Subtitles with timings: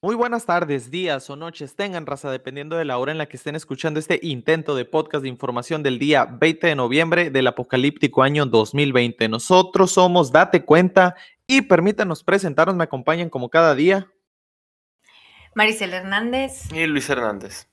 [0.00, 3.36] Muy buenas tardes, días o noches tengan raza, dependiendo de la hora en la que
[3.36, 8.22] estén escuchando este intento de podcast de información del día 20 de noviembre del apocalíptico
[8.22, 9.28] año 2020.
[9.28, 11.16] Nosotros somos Date Cuenta
[11.48, 14.06] y permítanos presentarnos, me acompañan como cada día.
[15.56, 16.72] Maricel Hernández.
[16.72, 17.68] Y Luis Hernández.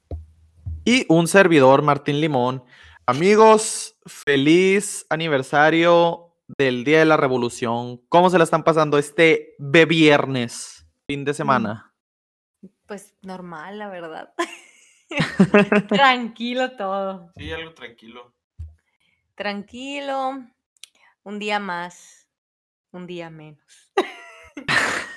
[0.84, 2.64] Y un servidor, Martín Limón.
[3.06, 8.02] Amigos, feliz aniversario del Día de la Revolución.
[8.10, 11.92] ¿Cómo se la están pasando este viernes, fin de semana?
[12.88, 14.34] Pues normal, la verdad.
[15.90, 17.32] tranquilo todo.
[17.38, 18.34] Sí, algo tranquilo.
[19.36, 20.46] Tranquilo.
[21.24, 22.30] Un día más,
[22.92, 23.92] un día menos.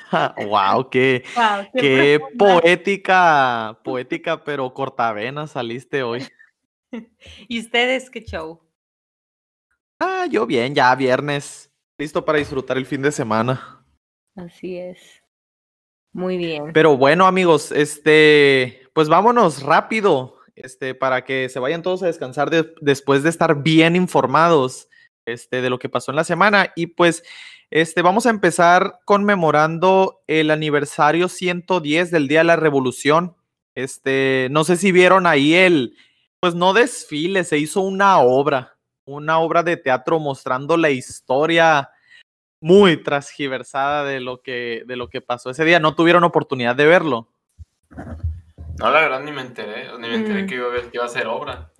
[0.49, 1.23] wow, qué,
[1.75, 6.27] qué, poética, poética, pero cortavena saliste hoy.
[7.47, 8.61] ¿Y ustedes qué show?
[10.01, 13.85] Ah, yo bien, ya viernes, listo para disfrutar el fin de semana.
[14.35, 15.23] Así es.
[16.19, 16.73] Muy bien.
[16.73, 22.51] Pero bueno, amigos, este, pues vámonos rápido, este, para que se vayan todos a descansar
[22.81, 24.89] después de estar bien informados,
[25.27, 26.73] este, de lo que pasó en la semana.
[26.75, 27.23] Y pues,
[27.71, 33.37] este, vamos a empezar conmemorando el aniversario 110 del Día de la Revolución.
[33.77, 35.95] Este, no sé si vieron ahí el,
[36.41, 41.91] pues no desfile, se hizo una obra, una obra de teatro mostrando la historia
[42.61, 45.81] muy transgiversada de lo que, de lo que pasó ese día.
[45.81, 47.29] ¿No tuvieron oportunidad de verlo?
[48.79, 50.47] No, la verdad ni me enteré, ni me enteré mm.
[50.47, 51.73] que, iba a ver, que iba a ser obra.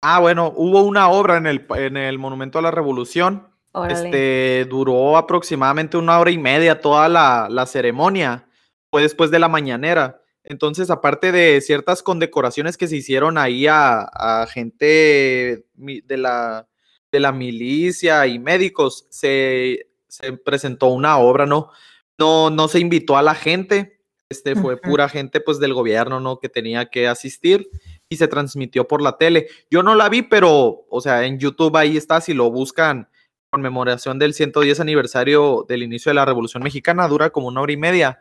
[0.00, 3.48] Ah, bueno, hubo una obra en el, en el Monumento a la Revolución.
[3.88, 8.48] Este duró aproximadamente una hora y media toda la, la, ceremonia.
[8.90, 10.20] Fue después de la mañanera.
[10.42, 16.66] Entonces, aparte de ciertas condecoraciones que se hicieron ahí a, a gente de la,
[17.12, 21.70] de la milicia y médicos, se se presentó una obra, ¿no?
[22.18, 26.38] No, no se invitó a la gente, este fue pura gente pues del gobierno, ¿no?
[26.38, 27.70] Que tenía que asistir
[28.10, 29.48] y se transmitió por la tele.
[29.70, 33.08] Yo no la vi, pero, o sea, en YouTube ahí está, si lo buscan,
[33.50, 37.76] conmemoración del 110 aniversario del inicio de la Revolución Mexicana, dura como una hora y
[37.78, 38.20] media.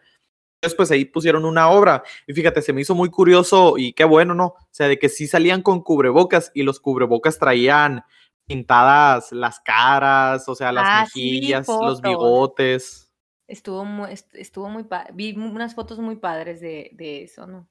[0.62, 4.34] Después ahí pusieron una obra y fíjate, se me hizo muy curioso y qué bueno,
[4.34, 4.46] ¿no?
[4.46, 8.04] O sea, de que sí salían con cubrebocas y los cubrebocas traían
[8.48, 13.12] pintadas las caras, o sea, las ah, mejillas, los bigotes.
[13.48, 17.68] Estuvo muy, estuvo muy vi unas fotos muy padres de, de, eso, ¿no?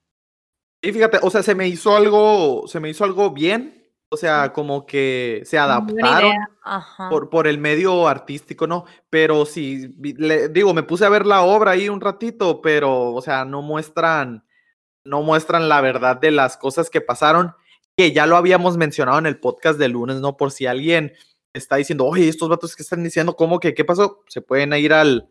[0.81, 4.53] Y fíjate, o sea, se me hizo algo, se me hizo algo bien, o sea,
[4.53, 6.33] como que se adaptaron
[7.11, 8.85] por, por el medio artístico, ¿no?
[9.11, 13.23] Pero sí, le, digo, me puse a ver la obra ahí un ratito, pero, o
[13.23, 14.45] sea, no muestran,
[15.05, 17.55] no muestran la verdad de las cosas que pasaron
[17.97, 20.37] que ya lo habíamos mencionado en el podcast de lunes, ¿no?
[20.37, 21.15] Por si alguien
[21.55, 24.23] está diciendo, oye, estos vatos que están diciendo, ¿cómo que qué pasó?
[24.29, 25.29] Se pueden ir al,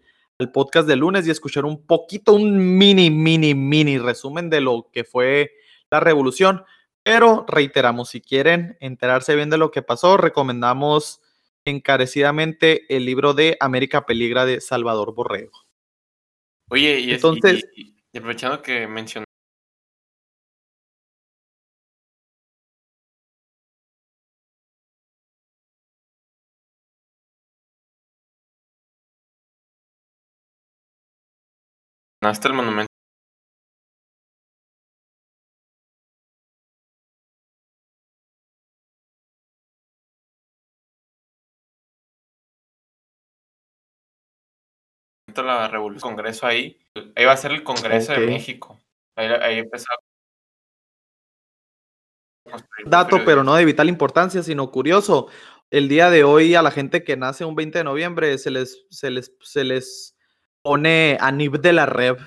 [0.53, 5.05] podcast de lunes y escuchar un poquito, un mini, mini, mini resumen de lo que
[5.05, 5.51] fue
[5.89, 6.65] la revolución.
[7.03, 11.21] Pero reiteramos, si quieren enterarse bien de lo que pasó, recomendamos
[11.63, 15.53] encarecidamente el libro de América Peligra de Salvador Borrego.
[16.69, 19.34] Oye, y, Entonces, y, aprovechando que mencionaste
[32.53, 32.87] monumento.
[45.35, 46.77] La revolución congreso ahí.
[47.15, 48.79] Ahí va a ser el congreso de México.
[49.17, 49.85] Ahí, ahí empezó
[52.85, 55.27] dato pero no de vital importancia sino curioso.
[55.71, 58.85] El día de hoy a la gente que nace un 20 de noviembre se les
[58.89, 60.14] se les se les
[60.65, 62.17] pone Anib de la Rev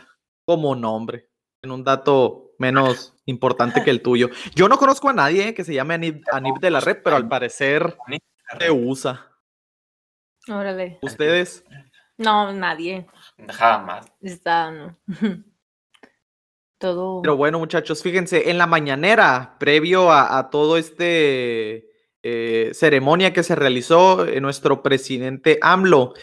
[0.45, 1.29] como nombre,
[1.61, 4.31] en un dato menos importante que el tuyo.
[4.55, 5.95] Yo no conozco a nadie que se llame
[6.33, 7.99] Anib, de la Rev, pero al parecer
[8.61, 9.27] se usa.
[10.47, 11.01] Órale.
[11.03, 11.65] ¿Ustedes?
[12.17, 13.09] No, nadie.
[13.49, 14.07] Jamás.
[14.21, 14.97] Está, no.
[16.79, 17.23] Todo.
[17.23, 21.91] Pero bueno, muchachos, fíjense, en la mañanera, previo a, todo este
[22.23, 26.15] eh, ceremonia que se realizó, eh, nuestro presidente AMLO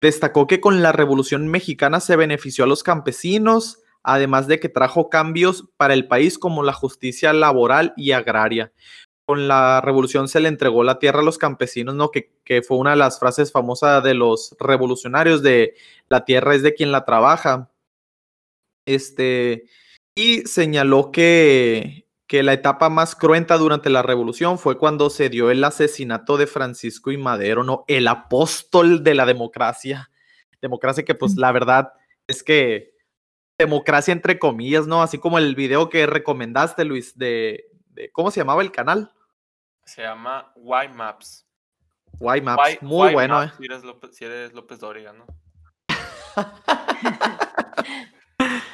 [0.00, 5.08] Destacó que con la Revolución Mexicana se benefició a los campesinos, además de que trajo
[5.08, 8.72] cambios para el país como la justicia laboral y agraria.
[9.26, 12.10] Con la revolución se le entregó la tierra a los campesinos, ¿no?
[12.10, 15.74] Que, que fue una de las frases famosas de los revolucionarios de
[16.10, 17.70] la tierra es de quien la trabaja.
[18.86, 19.64] Este,
[20.14, 22.03] y señaló que
[22.34, 26.48] que la etapa más cruenta durante la revolución fue cuando se dio el asesinato de
[26.48, 27.84] Francisco y Madero, ¿no?
[27.86, 30.10] El apóstol de la democracia.
[30.60, 31.92] Democracia que pues la verdad
[32.26, 32.92] es que
[33.56, 35.00] democracia entre comillas, ¿no?
[35.00, 37.66] Así como el video que recomendaste, Luis, de,
[38.10, 39.12] ¿cómo se llamaba el canal?
[39.84, 41.46] Se llama Y Maps.
[42.20, 43.52] Y Maps, muy bueno, eh.
[43.56, 45.24] Si eres López, si eres López Dóriga, ¿no?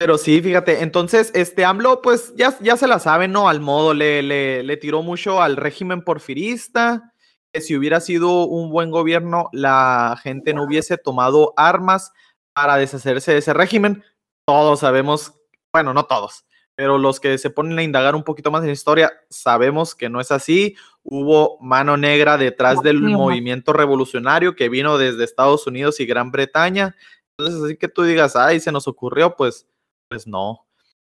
[0.00, 3.48] Pero sí, fíjate, entonces, este AMLO, pues ya, ya se la sabe, ¿no?
[3.48, 7.12] Al modo, le, le, le tiró mucho al régimen porfirista,
[7.52, 12.12] que si hubiera sido un buen gobierno, la gente no hubiese tomado armas
[12.54, 14.02] para deshacerse de ese régimen.
[14.46, 15.34] Todos sabemos,
[15.72, 16.44] bueno, no todos,
[16.74, 20.08] pero los que se ponen a indagar un poquito más en la historia, sabemos que
[20.08, 20.76] no es así.
[21.04, 26.96] Hubo mano negra detrás del movimiento revolucionario que vino desde Estados Unidos y Gran Bretaña.
[27.38, 29.66] Entonces, así que tú digas, ay, se nos ocurrió, pues
[30.14, 30.66] pues no.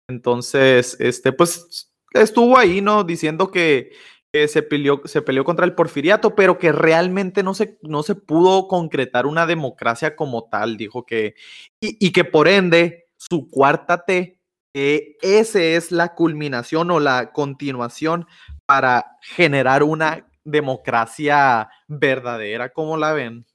[0.10, 3.06] Entonces, este, pues estuvo ahí, ¿no?
[3.06, 3.92] Diciendo que,
[4.34, 8.68] se, peleó, se peleó contra el porfiriato, pero que realmente no se, no se pudo
[8.68, 11.36] concretar una democracia como tal, dijo que,
[11.80, 14.40] y, que por ende, su cuarta T,
[14.74, 18.28] que ese es la culminación o la continuación
[18.66, 23.46] para generar una democracia verdadera, ¿cómo la ven?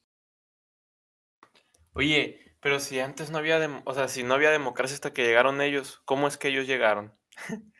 [1.93, 5.61] Oye, pero si antes no había, o sea, si no había democracia hasta que llegaron
[5.61, 7.13] ellos, ¿cómo es que ellos llegaron?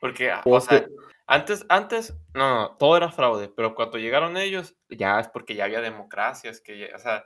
[0.00, 0.88] Porque, o pues sea,
[1.28, 5.64] antes, antes, no, no, todo era fraude, pero cuando llegaron ellos, ya es porque ya
[5.64, 7.24] había democracia, es que, o sea...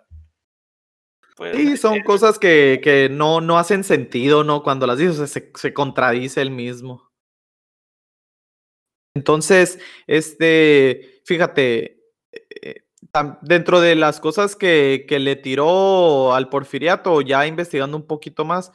[1.34, 4.62] Pues, sí, son cosas que, que, no, no hacen sentido, ¿no?
[4.62, 7.10] Cuando las dices, se, se contradice el mismo.
[9.14, 11.97] Entonces, este, fíjate, eh,
[13.42, 18.72] dentro de las cosas que, que, le tiró al Porfiriato, ya investigando un poquito más,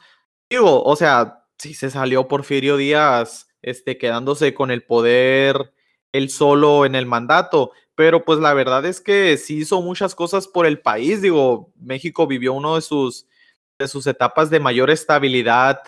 [0.48, 5.72] digo, o sea, si se salió Porfirio Díaz este, quedándose con el poder
[6.12, 10.46] él solo en el mandato, pero pues la verdad es que sí hizo muchas cosas
[10.46, 13.26] por el país, digo, México vivió uno de sus,
[13.78, 15.80] de sus etapas de mayor estabilidad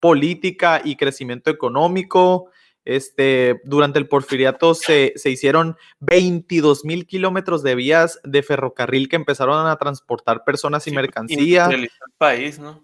[0.00, 2.50] política y crecimiento económico,
[2.88, 9.16] este, durante el porfiriato se, se hicieron 22 mil kilómetros de vías de ferrocarril que
[9.16, 11.70] empezaron a transportar personas y mercancías.
[11.70, 12.82] el país, ¿no?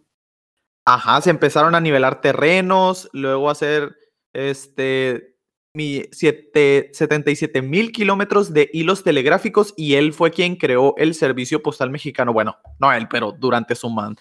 [0.87, 3.97] Ajá, se empezaron a nivelar terrenos, luego a hacer
[4.35, 5.39] este,
[5.75, 11.91] mi, 77 mil kilómetros de hilos telegráficos y él fue quien creó el servicio postal
[11.91, 12.35] mexicano.
[12.35, 14.17] Bueno, no él, pero durante su man,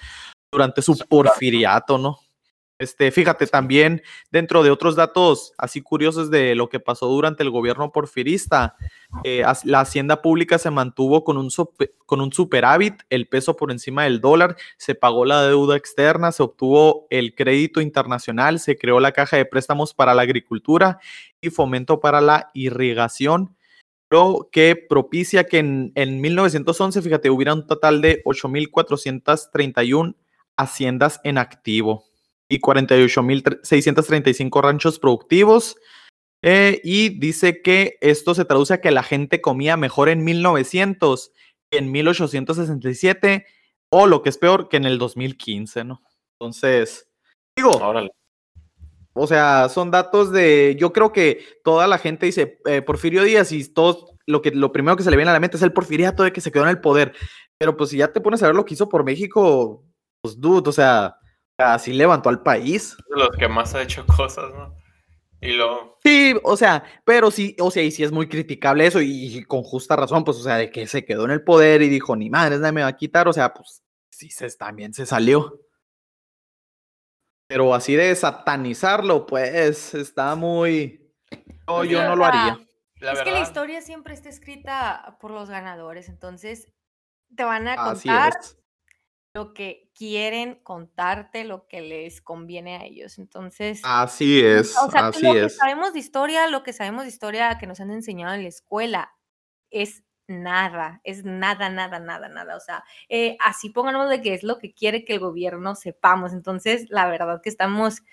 [0.49, 2.19] durante su porfiriato, ¿no?
[2.79, 7.51] Este, fíjate, también dentro de otros datos así curiosos de lo que pasó durante el
[7.51, 8.75] gobierno porfirista,
[9.23, 11.49] eh, la hacienda pública se mantuvo con un,
[12.05, 16.41] con un superávit, el peso por encima del dólar, se pagó la deuda externa, se
[16.41, 20.99] obtuvo el crédito internacional, se creó la caja de préstamos para la agricultura
[21.41, 23.55] y fomento para la irrigación
[24.09, 30.15] lo que propicia que en, en 1911, fíjate, hubiera un total de 8.431
[30.55, 32.12] haciendas en activo
[32.49, 35.77] y 48.635 ranchos productivos.
[36.41, 41.31] Eh, y dice que esto se traduce a que la gente comía mejor en 1900
[41.71, 43.45] que en 1867
[43.89, 46.01] o lo que es peor que en el 2015, ¿no?
[46.37, 47.09] Entonces,
[47.55, 47.79] digo,
[49.13, 53.51] o sea, son datos de, yo creo que toda la gente dice eh, Porfirio Díaz
[53.51, 55.73] y todos, lo, que, lo primero que se le viene a la mente es el
[55.73, 57.13] porfiriato de que se quedó en el poder.
[57.57, 59.85] Pero pues si ya te pones a ver lo que hizo por México,
[60.21, 61.17] pues dude, o sea,
[61.57, 62.97] Así levantó al país.
[63.09, 64.75] Los que más ha hecho cosas, ¿no?
[65.39, 65.97] Y lo...
[66.03, 69.61] Sí, o sea, pero sí, o sea, y sí es muy criticable eso, y, con
[69.63, 72.29] justa razón, pues, o sea, de que se quedó en el poder y dijo, ni
[72.29, 75.59] madre, nadie me va a quitar, o sea, pues, sí, se, también se salió.
[77.47, 81.13] Pero así de satanizarlo, pues, está muy...
[81.67, 82.59] No, pues yo no lo haría.
[83.01, 86.71] es que la historia siempre está escrita por los ganadores, entonces
[87.35, 88.33] te van a contar
[89.33, 93.17] lo que quieren contarte, lo que les conviene a ellos.
[93.17, 97.09] Entonces, así es, o sea, así lo que sabemos de historia, lo que sabemos de
[97.09, 99.13] historia que nos han enseñado en la escuela
[99.71, 102.55] es nada, es nada, nada, nada, nada.
[102.55, 106.31] O sea, eh, así pónganos de que es lo que quiere que el gobierno sepamos.
[106.31, 108.03] Entonces, la verdad que estamos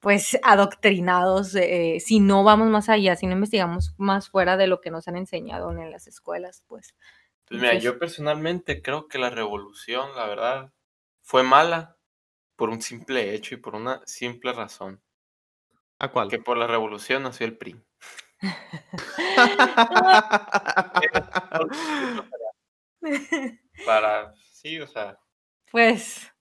[0.00, 4.80] pues adoctrinados eh, si no vamos más allá, si no investigamos más fuera de lo
[4.80, 6.94] que nos han enseñado en las escuelas, pues.
[7.50, 10.72] Pues mira, yo personalmente creo que la revolución, la verdad,
[11.20, 11.96] fue mala
[12.54, 15.02] por un simple hecho y por una simple razón.
[15.98, 16.28] ¿A cuál?
[16.28, 17.82] Que por la revolución nació el PRI.
[23.84, 25.18] Para, sí, o sea.
[25.72, 26.32] Pues.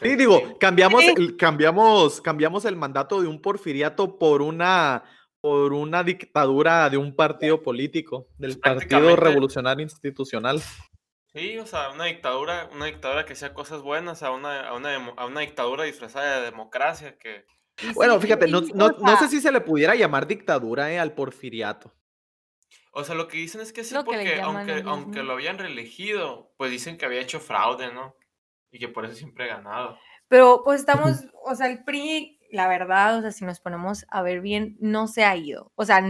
[0.00, 5.02] sí, digo, cambiamos, el, cambiamos, cambiamos el mandato de un porfiriato por una
[5.44, 10.62] por una dictadura de un partido político, del Partido Revolucionario Institucional.
[11.34, 14.94] Sí, o sea, una dictadura, una dictadura que hacía cosas buenas, a una, a una,
[14.94, 17.44] a una dictadura disfrazada de democracia que...
[17.92, 21.92] Bueno, fíjate, no, no, sé si se le pudiera llamar dictadura eh, al porfiriato.
[22.92, 26.70] O sea, lo que dicen es que sí, porque aunque, aunque lo habían reelegido, pues
[26.70, 28.16] dicen que había hecho fraude, ¿no?
[28.70, 29.98] Y que por eso siempre ha ganado.
[30.28, 34.22] Pero pues estamos, o sea, el PRI, la verdad, o sea, si nos ponemos a
[34.22, 35.72] ver bien, no se ha ido.
[35.76, 36.02] O sea,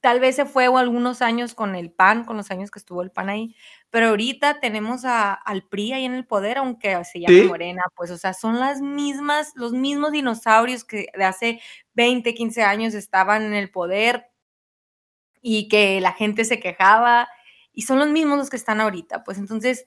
[0.00, 3.10] tal vez se fue algunos años con el PAN, con los años que estuvo el
[3.10, 3.56] PAN ahí,
[3.90, 8.18] pero ahorita tenemos al PRI ahí en el poder, aunque se llame Morena, pues, o
[8.18, 11.60] sea, son las mismas, los mismos dinosaurios que de hace
[11.94, 14.26] 20, 15 años estaban en el poder
[15.42, 17.28] y que la gente se quejaba,
[17.72, 19.84] y son los mismos los que están ahorita, pues entonces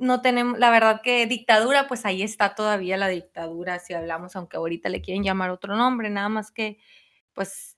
[0.00, 4.56] no tenemos, la verdad que dictadura, pues ahí está todavía la dictadura, si hablamos, aunque
[4.56, 6.78] ahorita le quieren llamar otro nombre, nada más que,
[7.32, 7.76] pues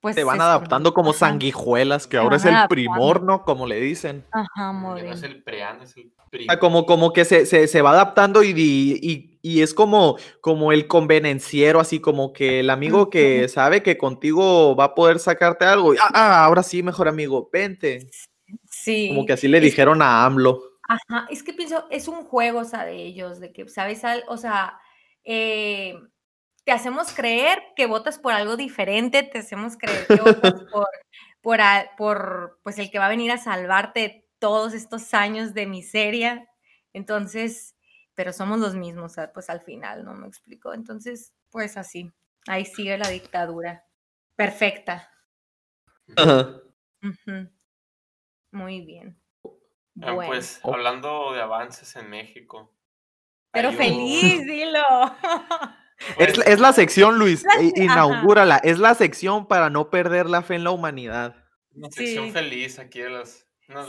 [0.00, 3.42] pues se van adaptando como sanguijuelas, que ahora es el primor, ¿no?
[3.42, 4.24] Como le dicen.
[4.30, 5.12] Ajá, muy bien.
[5.12, 6.12] es el preán, es el
[6.60, 11.80] Como, como que se, se, va adaptando y, y, y, es como, como el convenenciero,
[11.80, 15.92] así como que el amigo que sabe que contigo va a poder sacarte algo.
[16.00, 18.08] Ah, ah, ahora sí, mejor amigo, vente.
[18.70, 19.08] Sí.
[19.08, 20.62] Como que así le dijeron a AMLO.
[20.88, 24.02] Ajá, es que pienso, es un juego, o sea, de ellos, de que, ¿sabes?
[24.26, 24.80] O sea,
[25.22, 25.94] eh,
[26.64, 30.88] te hacemos creer que votas por algo diferente, te hacemos creer que votas por,
[31.42, 31.60] por,
[31.98, 36.48] por pues el que va a venir a salvarte todos estos años de miseria.
[36.94, 37.76] Entonces,
[38.14, 40.72] pero somos los mismos, pues al final, ¿no me explico?
[40.72, 42.10] Entonces, pues así,
[42.46, 43.84] ahí sigue la dictadura.
[44.36, 45.10] Perfecta.
[48.52, 49.18] Muy bien.
[50.02, 52.72] Ah, pues hablando de avances en México.
[53.52, 54.82] Pero feliz, dilo.
[56.16, 58.58] Es, la sección, Luis, inaugúrala.
[58.58, 61.34] Es la sección para no perder la fe en la humanidad.
[61.74, 63.48] Una sección feliz aquí de las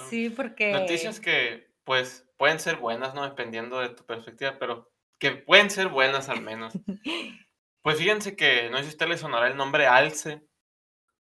[0.09, 0.71] sí, porque...
[0.71, 3.23] noticias que, pues, pueden ser buenas, ¿no?
[3.23, 6.73] Dependiendo de tu perspectiva, pero que pueden ser buenas al menos.
[7.83, 10.41] pues fíjense que, no sé si a usted le sonará el nombre Alce.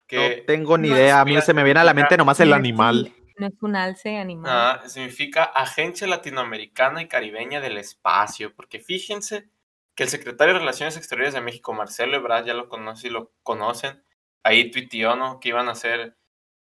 [0.07, 2.53] Que no tengo ni idea, a mí se me viene a la mente nomás el
[2.53, 3.13] animal.
[3.37, 4.51] No es un alce animal.
[4.51, 9.49] Ah, significa Agencia Latinoamericana y Caribeña del Espacio, porque fíjense
[9.95, 13.31] que el secretario de Relaciones Exteriores de México, Marcelo Ebrard, ya lo conoce y lo
[13.43, 14.03] conocen,
[14.43, 15.39] ahí tuiteó, ¿no?
[15.39, 16.17] Que iban a hacer,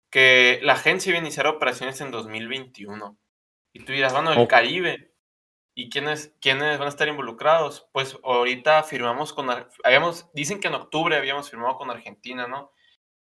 [0.10, 3.18] que la agencia iba a iniciar operaciones en 2021.
[3.74, 5.14] Y tú dirás, bueno, el Caribe,
[5.76, 7.88] ¿y quiénes, quiénes van a estar involucrados?
[7.92, 9.50] Pues ahorita firmamos con,
[9.84, 12.72] habíamos, dicen que en octubre habíamos firmado con Argentina, ¿no?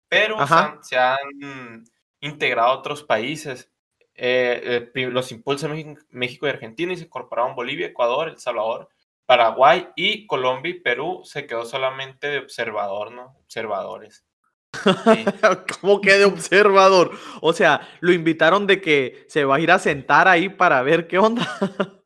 [0.07, 0.37] Pero
[0.81, 1.85] se han,
[2.23, 3.69] integrado otros países.
[4.15, 5.67] Eh, eh, los impulsa
[6.09, 8.89] México y Argentina y se incorporaron Bolivia, Ecuador, El Salvador,
[9.25, 13.35] Paraguay y Colombia y Perú se quedó solamente de observador, ¿no?
[13.43, 14.25] Observadores.
[15.81, 17.11] ¿Cómo que de observador?
[17.41, 21.07] O sea, lo invitaron de que se va a ir a sentar ahí para ver
[21.07, 21.47] qué onda.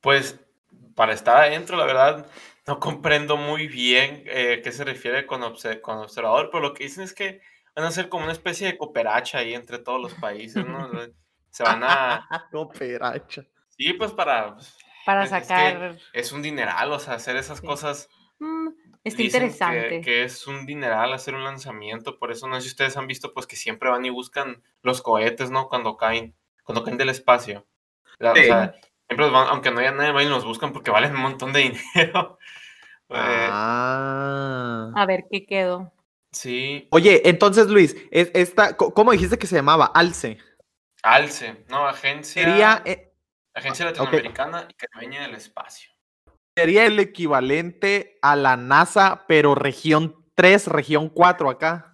[0.00, 0.38] pues
[0.94, 2.26] para estar adentro, la verdad,
[2.66, 5.40] no comprendo muy bien eh, qué se refiere con,
[5.82, 7.40] con, observador, pero lo que dicen es que
[7.80, 10.90] van a ser como una especie de cooperacha ahí entre todos los países, ¿no?
[11.50, 12.28] Se van a...
[12.52, 13.44] cooperacha.
[13.76, 15.98] Sí, pues para pues, para sacar.
[16.12, 18.08] Es, un dineral, o sea, hacer esas cosas.
[18.38, 18.68] Mm,
[19.02, 20.02] es interesante.
[20.02, 23.32] Que, es un dineral hacer un lanzamiento, por eso no sé si ustedes han visto,
[23.32, 25.68] pues que siempre van y buscan los cohetes, ¿no?
[25.68, 27.66] Cuando caen, cuando caen del espacio.
[28.20, 28.74] O sea,
[29.06, 31.60] siempre van, aunque no haya nadie, van y los buscan porque valen un montón de
[31.94, 32.38] dinero.
[33.08, 34.92] Eh, ah.
[34.94, 35.92] A ver qué quedó.
[36.32, 36.86] Sí.
[36.90, 39.86] Oye, entonces Luis, esta, ¿cómo dijiste que se llamaba?
[39.86, 40.38] Alce.
[41.02, 42.44] Alce, no, agencia.
[42.44, 43.12] Sería, eh,
[43.54, 45.90] Agencia Latinoamericana y Caribeña del Espacio.
[46.56, 51.90] Sería el equivalente a la NASA, pero región 3, región 4 acá.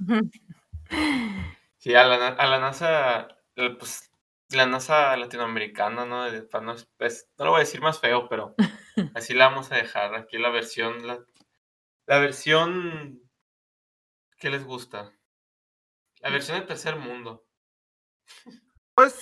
[1.78, 4.10] Sí, a la, a la NASA, pues
[4.50, 6.30] la NASA latinoamericana, ¿no?
[6.30, 8.54] No, pues, no, lo voy a decir más feo, pero
[9.14, 10.14] así la vamos a dejar.
[10.14, 11.20] Aquí la versión, la,
[12.06, 13.22] la versión
[14.38, 15.12] ¿qué les gusta?
[16.20, 17.46] La versión del tercer mundo.
[18.94, 19.14] Pues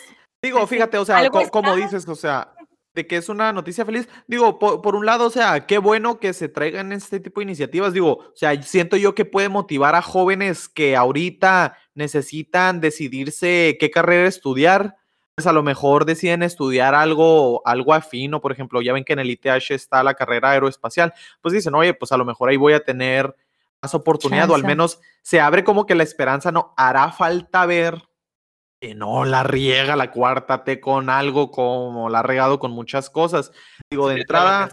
[0.44, 2.52] Digo, fíjate, o sea, como dices, o sea,
[2.92, 4.06] de que es una noticia feliz.
[4.26, 7.94] Digo, por, un lado, o sea, qué bueno que se traigan este tipo de iniciativas.
[7.94, 13.90] Digo, o sea, siento yo que puede motivar a jóvenes que ahorita necesitan decidirse qué
[13.90, 14.96] carrera estudiar.
[15.34, 19.14] Pues a lo mejor deciden estudiar algo, algo afín, o por ejemplo, ya ven que
[19.14, 21.14] en el ITH está la carrera aeroespacial.
[21.40, 23.34] Pues dicen, oye, pues a lo mejor ahí voy a tener
[23.84, 28.02] más oportunidad, o al menos se abre como que la esperanza, no hará falta ver
[28.92, 33.52] no la riega la cuarta T con algo como la ha regado con muchas cosas.
[33.90, 34.68] Digo, de entrada.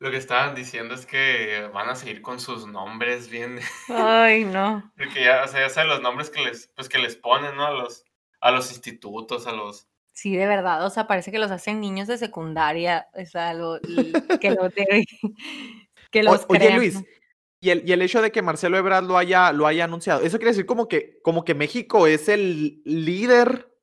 [0.00, 3.58] Lo que, estaban, diciendo es que van a seguir con sus nombres bien.
[3.88, 4.92] Ay, no.
[4.96, 7.66] Porque ya, o sea, ya saben los nombres que les, pues, que les ponen, ¿no?
[7.66, 8.04] A los,
[8.40, 9.88] a los institutos, a los.
[10.12, 13.80] Sí, de verdad, o sea, parece que los hacen niños de secundaria, o sea, lo,
[14.40, 14.72] que los,
[16.10, 17.04] que los Oye, Luis,
[17.60, 20.38] y el, y el, hecho de que Marcelo Ebrard lo haya, lo haya anunciado, eso
[20.38, 23.74] quiere decir como que, como que México es el líder,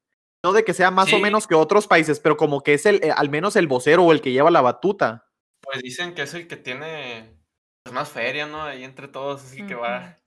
[0.44, 3.04] no de que sea más o menos que otros países, pero como que es el,
[3.04, 5.28] eh, al menos el vocero o el que lleva la batuta.
[5.62, 7.38] Pues dicen que es el que tiene
[7.84, 8.64] pues, más feria, ¿no?
[8.64, 10.20] Ahí entre todos, así que va.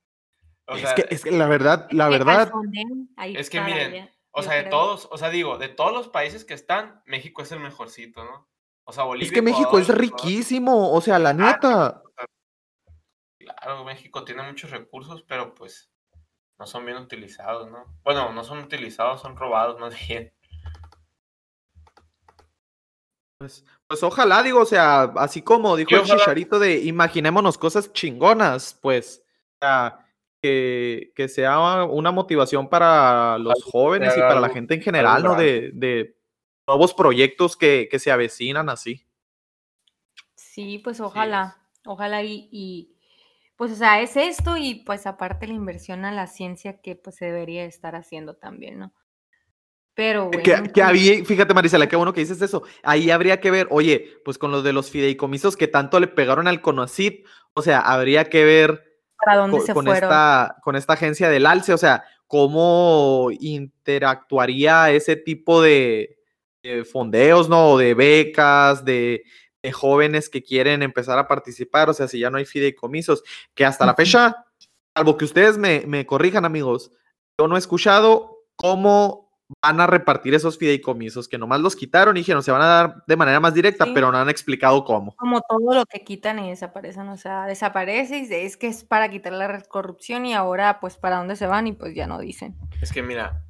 [0.67, 2.53] es, que, es que la verdad, la verdad.
[3.17, 6.55] Es que miren, o sea, de todos, o sea, digo, de todos los países que
[6.55, 8.49] están, México es el mejorcito, ¿no?
[8.85, 9.27] O sea, Bolivia.
[9.27, 12.03] Es que México es riquísimo, o sea, la ah, neta.
[13.57, 15.91] Claro, México tiene muchos recursos, pero pues
[16.59, 17.85] no son bien utilizados, ¿no?
[18.05, 20.33] Bueno, no son utilizados, son robados más bien.
[23.39, 28.77] Pues, pues ojalá, digo, o sea, así como dijo el chicharito de imaginémonos cosas chingonas,
[28.83, 29.23] pues,
[29.55, 30.05] o sea,
[30.43, 35.37] que, que, sea una motivación para los jóvenes y para la gente en general, ¿no?
[35.37, 36.17] De, de
[36.67, 39.07] nuevos proyectos que, que, se avecinan así.
[40.35, 42.98] Sí, pues ojalá, ojalá y, y,
[43.59, 47.17] pues o sea, es esto y pues aparte la inversión a la ciencia que pues
[47.17, 48.95] se debería estar haciendo también, ¿no?
[49.95, 50.43] Pero bueno.
[50.45, 52.63] Que, que había, fíjate Marisela, qué bueno que dices eso.
[52.85, 56.47] Ahí habría que ver, oye, pues con los de los fideicomisos que tanto le pegaron
[56.47, 58.85] al CONACIT, o sea, habría que ver
[59.75, 66.17] con, Esta, con esta agencia del ALCE, o sea, cómo interactuaría ese tipo de,
[66.93, 67.77] fondeos, ¿no?
[67.77, 69.25] De becas, de,
[69.73, 73.23] jóvenes que quieren empezar a participar, o sea, si ya no hay fideicomisos,
[73.55, 74.45] que hasta la fecha,
[74.95, 76.93] salvo que ustedes me, me corrijan, amigos,
[77.39, 79.29] yo no he escuchado cómo
[79.63, 83.05] van a repartir esos fideicomisos que nomás los quitaron y dijeron se van a dar
[83.07, 85.15] de manera más directa, pero no han explicado cómo.
[85.17, 89.09] Como todo lo que quitan y desaparecen, o sea, desaparece y es que es para
[89.09, 92.57] quitar la corrupción y ahora pues para dónde se van y pues ya no dicen.
[92.83, 93.45] Es que mira,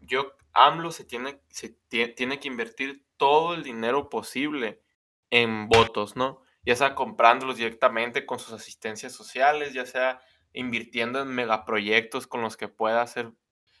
[0.00, 4.82] yo AMLO se tiene, se tiene que invertir todo el dinero posible
[5.30, 6.42] en votos, ¿no?
[6.64, 10.20] Ya sea comprándolos directamente con sus asistencias sociales, ya sea
[10.52, 13.32] invirtiendo en megaproyectos con los que pueda hacer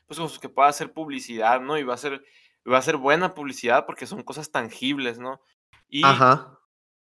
[0.06, 1.78] pues que pueda hacer publicidad, ¿no?
[1.78, 2.24] Y va a ser,
[2.70, 5.40] va a ser buena publicidad porque son cosas tangibles, ¿no?
[5.88, 6.58] Y, Ajá.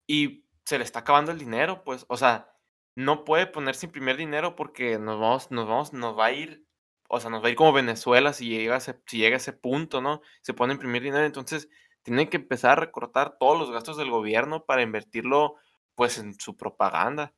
[0.07, 2.51] y se le está acabando el dinero, pues, o sea,
[2.95, 6.67] no puede ponerse sin primer dinero porque nos vamos, nos vamos, nos va a ir,
[7.09, 9.39] o sea, nos va a ir como Venezuela si llega a ese, si llega a
[9.39, 10.21] ese punto, ¿no?
[10.43, 11.69] Se pone en primer dinero, entonces
[12.09, 15.55] tiene que empezar a recortar todos los gastos del gobierno para invertirlo,
[15.95, 17.33] pues, en su propaganda.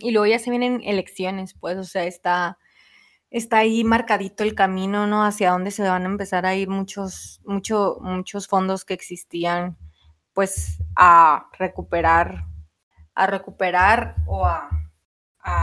[0.00, 2.58] Y luego ya se vienen elecciones, pues, o sea, está
[3.30, 5.24] está ahí marcadito el camino, ¿no?
[5.24, 9.76] Hacia dónde se van a empezar a ir muchos, mucho, muchos fondos que existían,
[10.32, 12.46] pues a recuperar,
[13.14, 14.70] a recuperar o a,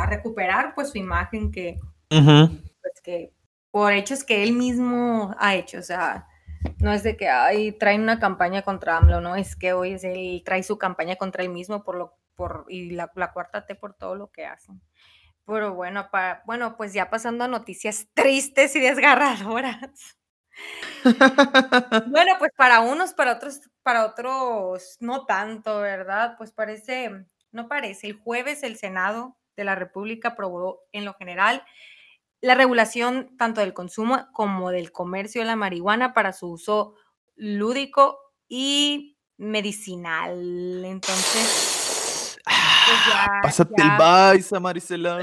[0.08, 1.77] recuperar pues su imagen que,
[2.08, 3.34] pues que
[3.69, 6.25] por hechos que él mismo ha hecho, o sea,
[6.80, 10.04] no es de que ay, traen una campaña contra AMLO, no, es que hoy es
[10.04, 13.76] él trae su campaña contra él mismo por lo, por, y la, la cuarta T
[13.76, 14.82] por todo lo que hacen.
[15.45, 20.17] Pero bueno, para, bueno, pues ya pasando a noticias tristes y desgarradoras.
[22.08, 26.36] bueno, pues para unos, para otros, para otros no tanto, ¿verdad?
[26.38, 28.08] Pues parece, no parece.
[28.08, 31.63] El jueves el Senado de la República aprobó en lo general
[32.43, 36.93] la regulación tanto del consumo como del comercio de la marihuana para su uso
[37.38, 40.84] lúdico y medicinal.
[40.84, 45.19] Entonces, pues Pásate el baisa, Maricela.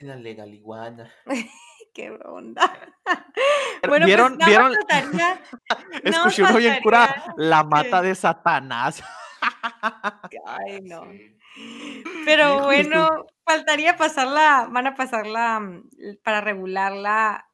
[0.00, 1.10] La legal iguana.
[1.94, 2.70] Qué onda.
[3.88, 4.36] bueno, ¿Vieron?
[4.36, 4.72] Pues ¿vieron?
[6.04, 9.02] Escuché uno bien cura, la mata de Satanás.
[10.46, 11.06] Ay, no.
[12.24, 15.90] Pero bueno, faltaría pasarla, van a pasarla mm,
[16.22, 17.48] para regularla,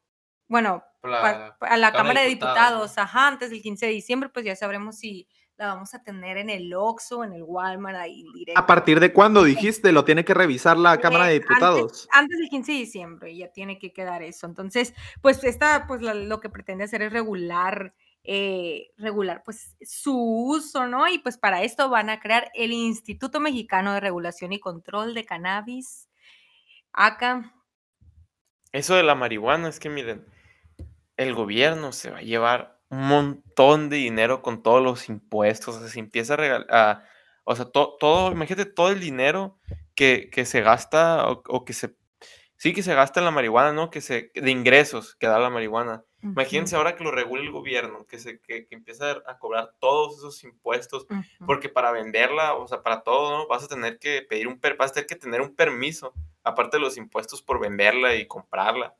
[0.48, 4.98] bueno, a la Cámara de Diputados, ajá, antes del 15 de diciembre, pues ya sabremos
[4.98, 8.60] si la vamos a tener en el Oxxo, en el Walmart, ahí directo.
[8.60, 9.90] ¿A partir de cuándo dijiste?
[9.90, 12.06] ¿Lo tiene que revisar la Cámara de Diputados?
[12.12, 14.46] Antes, del 15 de diciembre ya tiene que quedar eso.
[14.46, 14.92] Entonces,
[15.22, 21.08] pues esta, pues lo que pretende hacer es regular, eh, regular pues su uso, ¿no?
[21.08, 25.24] Y pues para esto van a crear el Instituto Mexicano de Regulación y Control de
[25.24, 26.10] Cannabis,
[26.92, 27.54] acá.
[28.72, 30.26] Eso de la marihuana es que miren,
[31.16, 35.80] el gobierno se va a llevar un montón de dinero con todos los impuestos, o
[35.80, 37.04] sea, se empieza a regalar,
[37.44, 39.58] o sea, todo, imagínate todo el dinero
[39.94, 41.96] que, se gasta o, que se,
[42.56, 43.90] sí que se gasta en la marihuana, ¿no?
[43.90, 46.04] Que se, de ingresos que da la marihuana.
[46.22, 50.42] Imagínense ahora que lo regule el gobierno, que, se, que, empieza a cobrar todos esos
[50.42, 51.06] impuestos,
[51.46, 53.46] porque para venderla, o sea, para todo, ¿no?
[53.46, 56.82] Vas a tener que pedir un, vas a tener que tener un permiso, aparte de
[56.82, 58.96] los impuestos por venderla y comprarla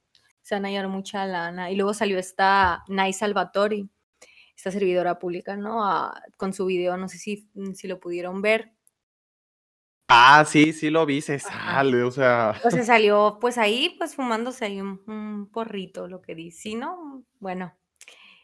[0.47, 1.73] se van a llevar mucha lana.
[1.73, 3.91] Y luego salió esta Nai Salvatori,
[4.55, 5.83] esta servidora pública, ¿no?
[6.37, 8.73] con su video, no sé si, si lo pudieron ver.
[10.07, 12.55] Ah, sí, sí lo vi, se sale, o sea.
[12.63, 16.75] O se salió, pues ahí, pues fumándose ahí un, un porrito, lo que dice, ¿sí,
[16.77, 17.25] ¿no?
[17.41, 17.77] Bueno,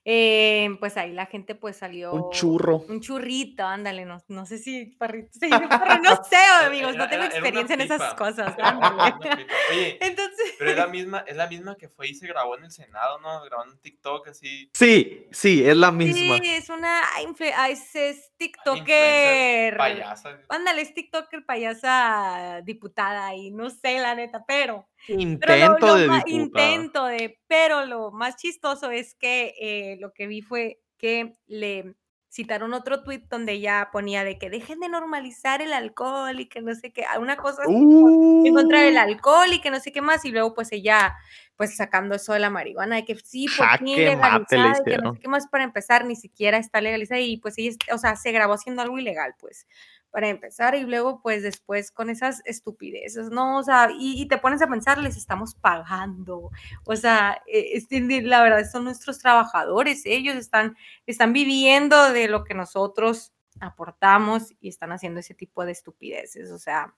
[0.05, 2.13] eh, pues ahí la gente pues salió.
[2.13, 2.79] Un churro.
[2.89, 5.31] Un churrito, ándale, no, no sé si parrito,
[6.03, 8.55] no sé, amigos, no tengo experiencia en esas cosas.
[9.71, 10.55] Oye, Entonces...
[10.59, 13.21] pero es la misma, es la misma que fue y se grabó en el Senado,
[13.21, 13.43] ¿no?
[13.45, 14.71] Grabando en TikTok así.
[14.75, 16.39] Sí, sí, es la misma.
[16.39, 17.01] Sí, es una
[17.57, 19.77] ah, es, es TikToker.
[19.77, 20.41] Payasa.
[20.49, 27.39] Ándale, es TikToker payasa diputada y no sé la neta, pero Intento de Intento de,
[27.47, 31.95] pero lo más chistoso es que eh, lo que vi fue que le
[32.33, 36.63] citaron otro tweet donde ella ponía de que dejen de normalizar el alcohol y que
[36.63, 39.01] no sé qué, una cosa en contra del uh.
[39.01, 41.15] alcohol y que no sé qué más, y luego pues ella
[41.57, 45.13] pues sacando eso de la marihuana, de que sí, por fin legalizada, y que no
[45.13, 48.33] sé qué más para empezar, ni siquiera está legalizada y pues ella, o sea, se
[48.33, 49.67] grabó haciendo algo ilegal, pues
[50.13, 53.59] para empezar y luego pues después con esas estupideces, ¿no?
[53.59, 56.51] O sea, y, te pones a pensar, les estamos pagando,
[56.85, 57.83] o sea, e,
[58.23, 64.69] la verdad son nuestros trabajadores, ellos están, están viviendo de lo que nosotros aportamos y
[64.69, 66.95] están haciendo ese tipo de estupideces, o sea.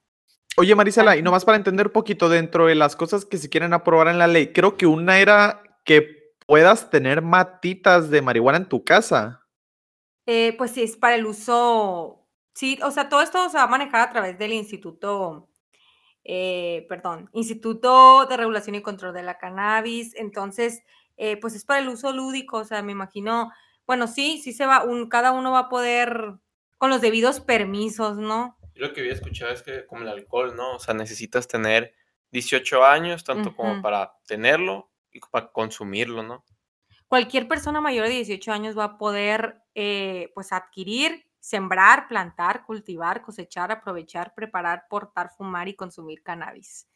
[0.57, 3.73] Oye, Marisela, y nomás para entender un poquito dentro de las cosas que se quieren
[3.73, 8.69] aprobar en la ley, creo que una era que puedas tener matitas de marihuana en
[8.69, 9.41] tu casa.
[10.25, 12.24] Eh, pues sí, es para el uso
[12.55, 15.49] Sí, o sea, todo esto se va a manejar a través del Instituto,
[16.23, 20.15] eh, perdón, Instituto de Regulación y Control de la Cannabis.
[20.15, 20.81] Entonces,
[21.17, 23.51] eh, pues es para el uso lúdico, o sea, me imagino,
[23.85, 26.35] bueno, sí, sí se va, un, cada uno va a poder
[26.77, 28.57] con los debidos permisos, ¿no?
[28.73, 30.75] Yo lo que había escuchado es que como el alcohol, ¿no?
[30.75, 31.93] O sea, necesitas tener
[32.31, 36.45] 18 años, tanto como para tenerlo y para consumirlo, ¿no?
[37.09, 43.21] Cualquier persona mayor de 18 años va a poder, eh, pues, adquirir sembrar, plantar, cultivar,
[43.21, 46.87] cosechar, aprovechar, preparar, portar, fumar y consumir cannabis.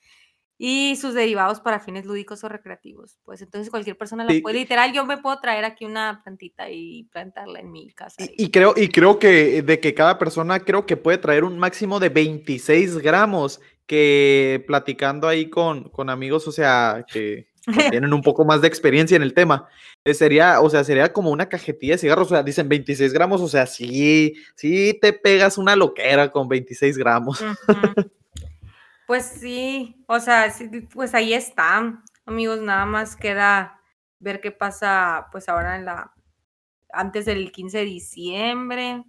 [0.57, 3.19] Y sus derivados para fines lúdicos o recreativos.
[3.23, 7.03] Pues entonces cualquier persona lo puede, literal, yo me puedo traer aquí una plantita y
[7.11, 8.25] plantarla en mi casa.
[8.37, 11.99] Y, creo, y creo que de que cada persona creo que puede traer un máximo
[11.99, 17.49] de 26 gramos, que platicando ahí con, con amigos, o sea, que
[17.91, 19.67] tienen un poco más de experiencia en el tema,
[20.03, 23.41] eh, sería, o sea, sería como una cajetilla de cigarros, o sea, dicen 26 gramos,
[23.41, 27.43] o sea, sí, sí te pegas una loquera con 26 gramos.
[29.09, 30.53] Pues sí, o sea,
[30.93, 33.81] pues ahí está, amigos, nada más queda
[34.19, 36.13] ver qué pasa, pues ahora en la,
[36.93, 39.03] antes del 15 de diciembre.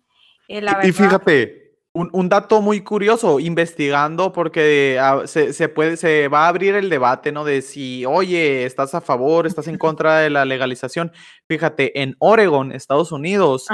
[0.49, 6.49] Eh, y fíjate, un, dato muy curioso, investigando, porque ah, se, puede, se va a
[6.49, 7.45] abrir el debate, ¿no?
[7.45, 11.13] De si, oye, estás a favor, estás en contra de la legalización.
[11.49, 13.67] Fíjate, en Oregon, Estados Unidos,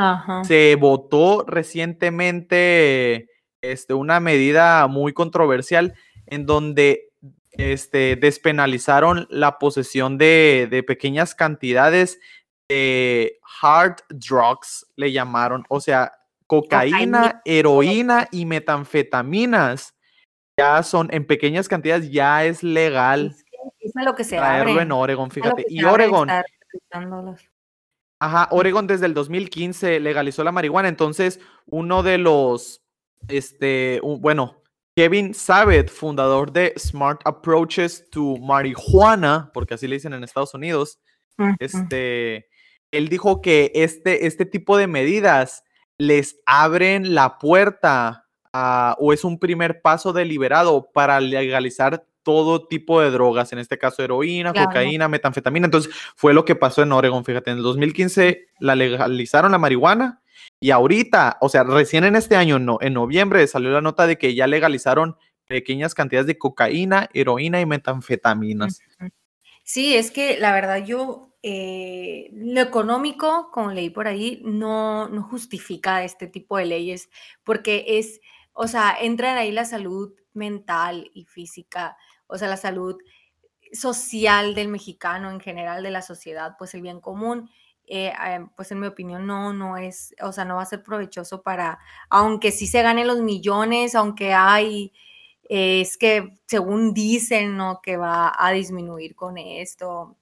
[0.44, 3.28] se votó recientemente
[3.60, 5.94] este, una medida muy controversial
[6.26, 7.10] en donde
[7.50, 12.18] este, despenalizaron la posesión de, de pequeñas cantidades
[12.68, 15.64] de hard drugs, le llamaron.
[15.68, 16.12] O sea,
[16.46, 19.96] cocaína, heroína y metanfetaminas
[20.58, 23.36] ya son en pequeñas cantidades, ya es legal.
[23.78, 25.64] Es, lo que se traerlo en Oregon, fíjate.
[25.68, 26.30] Y Oregon.
[28.18, 30.88] Ajá, Oregon desde el 2015 legalizó la marihuana.
[30.88, 32.82] Entonces, uno de los,
[33.28, 34.62] este, bueno,
[34.96, 40.98] Kevin Sabet, fundador de Smart Approaches to Marijuana, porque así le dicen en Estados Unidos,
[41.58, 42.46] este,
[42.90, 45.64] él dijo que este, este tipo de medidas
[45.98, 48.26] les abren la puerta
[48.98, 54.02] o es un primer paso deliberado para legalizar todo tipo de drogas, en este caso
[54.02, 55.66] heroína, cocaína, metanfetamina.
[55.66, 60.22] Entonces fue lo que pasó en Oregon, fíjate, en el 2015 la legalizaron la marihuana
[60.58, 64.16] y ahorita, o sea, recién en este año, no, en noviembre salió la nota de
[64.16, 68.80] que ya legalizaron pequeñas cantidades de cocaína, heroína y metanfetaminas.
[69.62, 75.22] Sí, es que la verdad yo eh, lo económico, como leí por ahí, no, no
[75.22, 77.08] justifica este tipo de leyes,
[77.44, 78.20] porque es,
[78.52, 81.96] o sea, entra ahí la salud mental y física,
[82.26, 82.96] o sea, la salud
[83.72, 87.50] social del mexicano en general, de la sociedad, pues el bien común.
[87.88, 90.82] Eh, em, pues en mi opinión no, no es, o sea, no va a ser
[90.82, 91.78] provechoso para,
[92.10, 94.92] aunque sí se ganen los millones, aunque hay,
[95.44, 97.80] es que según dicen, ¿no?
[97.82, 100.16] Que va a disminuir con esto,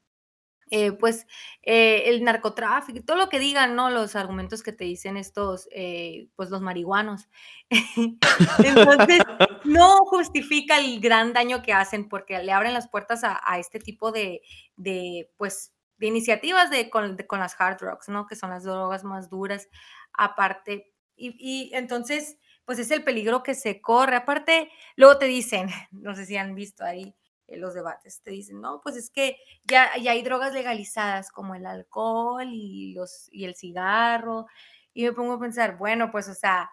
[0.76, 1.28] eh, pues
[1.62, 3.90] eh, el narcotráfico, todo lo que digan, ¿no?
[3.90, 7.28] Los argumentos que te dicen estos, eh, pues los marihuanos.
[8.58, 9.20] Entonces,
[9.62, 14.10] no justifica el gran daño que hacen porque le abren las puertas a, este tipo
[14.10, 14.42] de,
[14.74, 18.26] de, pues, de iniciativas de con, con, las hard drugs, ¿no?
[18.26, 19.68] Que son las drogas más duras,
[20.12, 20.92] aparte.
[21.14, 24.16] Y, y, entonces, pues es el peligro que se corre.
[24.16, 27.14] Aparte, luego te dicen, no sé si han visto ahí
[27.48, 31.66] los debates, te dicen, no, pues es que ya, ya hay drogas legalizadas como el
[31.66, 34.46] alcohol y, los, y el cigarro.
[34.92, 36.70] Y me pongo a pensar, bueno, pues, o sea,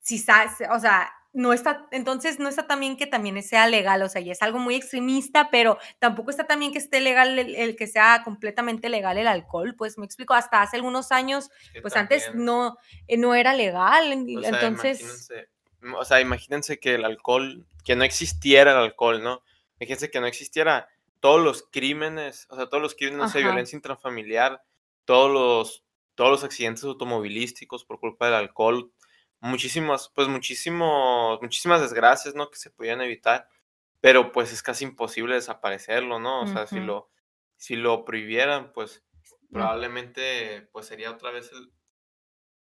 [0.00, 0.24] si,
[0.70, 4.32] o sea, no está, entonces no está también que también sea legal, o sea, ya
[4.32, 8.88] es algo muy extremista, pero tampoco está también que esté legal el, que sea completamente
[8.88, 11.50] legal el alcohol, pues me explico, hasta hace algunos años,
[11.82, 12.76] pues antes no,
[13.08, 15.28] eh, no era legal, entonces...
[15.96, 19.42] o sea, imagínense que el alcohol, que no existiera el alcohol, ¿no?
[19.78, 20.88] Imagínense que no existiera
[21.20, 24.62] todos los crímenes, o sea, todos los crímenes de violencia intrafamiliar,
[25.04, 25.84] todos los,
[26.14, 28.92] todos los accidentes automovilísticos por culpa del alcohol,
[29.40, 32.50] muchísimas, pues muchísimos, muchísimas desgracias, ¿no?
[32.50, 33.48] Que se podían evitar,
[34.00, 36.42] pero pues es casi imposible desaparecerlo, ¿no?
[36.42, 37.10] O sea, si lo,
[37.56, 39.02] si lo prohibieran, pues
[39.50, 41.70] probablemente, pues sería otra vez el...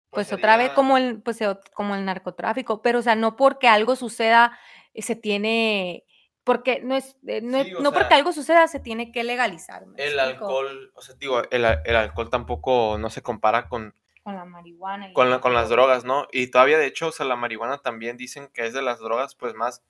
[0.09, 1.39] Pues, pues otra vez como el, pues,
[1.73, 4.57] como el narcotráfico, pero o sea, no porque algo suceda,
[4.93, 6.03] eh, se tiene,
[6.43, 9.85] porque no es, eh, no, porque algo suceda se tiene que legalizar.
[9.97, 14.45] El alcohol, o sea, digo, el, el, alcohol tampoco no se compara con, con la
[14.45, 15.13] marihuana.
[15.13, 16.27] con, con las drogas, ¿no?
[16.31, 19.35] Y todavía, de hecho, o sea, la marihuana también dicen que es de las drogas,
[19.35, 19.83] pues, más,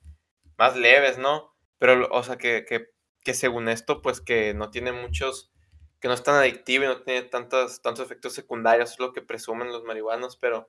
[0.58, 1.54] más leves, ¿no?
[1.78, 2.90] Pero, o sea, que, que,
[3.24, 5.52] que según esto, pues, que no tiene muchos,
[6.00, 9.22] que no es tan adictivo y no tiene tantos, tantos efectos secundarios, es lo que
[9.22, 10.68] presumen los marihuanos, pero...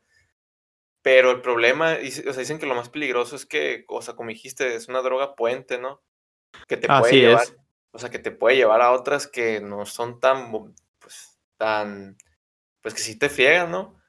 [1.01, 4.29] Pero el problema, o sea, dicen que lo más peligroso es que, o sea, como
[4.29, 6.01] dijiste, es una droga puente, ¿no?
[6.67, 7.47] Que te puede llevar,
[7.91, 12.17] o sea, que te puede llevar a otras que no son tan, pues, tan,
[12.81, 14.00] pues que sí te friegan, ¿no?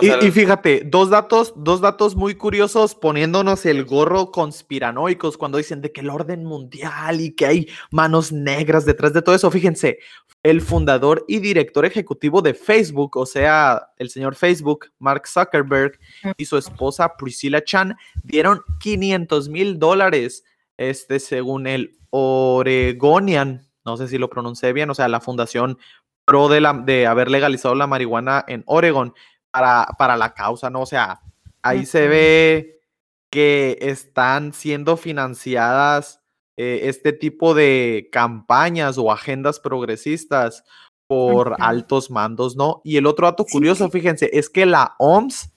[0.00, 5.90] Y, fíjate, dos datos, dos datos muy curiosos poniéndonos el gorro conspiranoicos cuando dicen de
[5.90, 9.50] que el orden mundial y que hay manos negras detrás de todo eso.
[9.50, 9.98] Fíjense,
[10.42, 15.98] el fundador y director ejecutivo de Facebook, o sea, el señor Facebook, Mark Zuckerberg,
[16.36, 20.44] y su esposa Priscilla Chan dieron 500 mil dólares,
[20.76, 25.78] este, según el Oregonian, no sé si lo pronuncié bien, o sea, la fundación
[26.24, 29.14] pro de, la, de haber legalizado la marihuana en Oregon
[29.50, 30.82] para, para la causa, ¿no?
[30.82, 31.20] O sea,
[31.62, 32.80] ahí se ve
[33.30, 36.22] que están siendo financiadas
[36.56, 40.64] eh, este tipo de campañas o agendas progresistas
[41.06, 42.80] por altos mandos, ¿no?
[42.84, 45.50] Y el otro dato curioso, fíjense, es que la OMS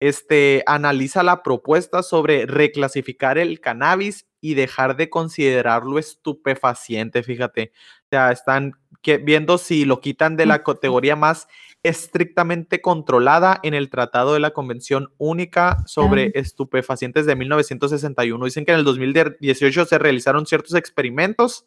[0.00, 7.72] este, analiza la propuesta sobre reclasificar el cannabis y dejar de considerarlo estupefaciente, fíjate.
[8.04, 8.72] O sea, están
[9.14, 11.48] viendo si lo quitan de la categoría más
[11.82, 18.44] estrictamente controlada en el Tratado de la Convención Única sobre Estupefacientes de 1961.
[18.44, 21.66] Dicen que en el 2018 se realizaron ciertos experimentos.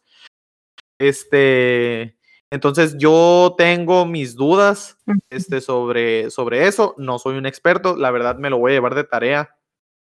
[0.98, 2.18] Este,
[2.50, 4.98] entonces yo tengo mis dudas
[5.30, 6.94] este, sobre, sobre eso.
[6.98, 9.56] No soy un experto, la verdad me lo voy a llevar de tarea.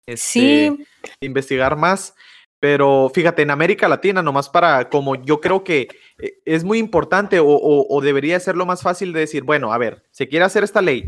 [0.06, 0.86] Este, sí.
[1.20, 2.14] Investigar más.
[2.60, 7.38] Pero fíjate, en América Latina, nomás para, como yo creo que eh, es muy importante
[7.40, 10.82] o, debería ser lo más fácil de decir, bueno, a ver, se quiere hacer esta
[10.82, 11.04] ley,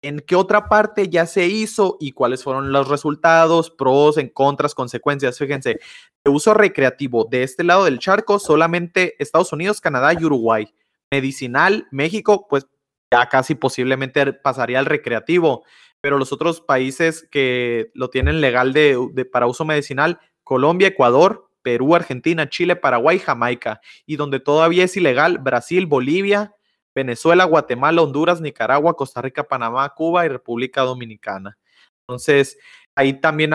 [0.00, 4.74] ¿en qué otra parte ya se hizo y cuáles fueron los resultados, pros, en contras,
[4.74, 5.38] consecuencias?
[5.38, 5.78] Fíjense,
[6.24, 10.74] de uso recreativo de este lado del charco, solamente Estados Unidos, Canadá y Uruguay.
[11.10, 12.66] Medicinal, México, pues
[13.10, 15.64] ya casi posiblemente pasaría al recreativo,
[16.00, 21.94] pero los otros países que lo tienen legal de, para uso medicinal, Colombia, Ecuador, Perú,
[21.94, 23.80] Argentina, Chile, Paraguay, Jamaica.
[24.06, 26.54] Y donde todavía es ilegal, Brasil, Bolivia,
[26.94, 31.58] Venezuela, Guatemala, Honduras, Nicaragua, Costa Rica, Panamá, Cuba y República Dominicana.
[32.02, 32.58] Entonces,
[32.94, 33.50] ahí también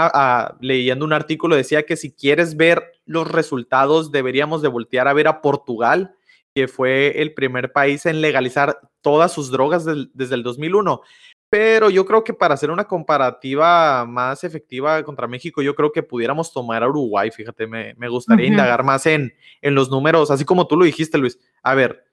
[0.59, 5.27] leyendo un artículo decía que si quieres ver los resultados, deberíamos de voltear a ver
[5.27, 6.15] a Portugal,
[6.53, 11.01] que fue el primer país en legalizar todas sus drogas desde el 2001.
[11.49, 16.03] Pero yo creo que para hacer una comparativa más efectiva contra México, yo creo que
[16.03, 20.67] pudiéramos tomar a Uruguay, fíjate, me, gustaría indagar más en, en los números, así como
[20.67, 21.39] tú lo dijiste, Luis.
[21.63, 22.05] A ver,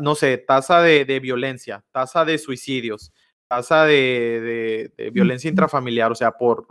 [0.00, 3.12] no sé, tasa de, violencia, tasa de suicidios,
[3.48, 6.66] tasa de, violencia intrafamiliar, o sea, por,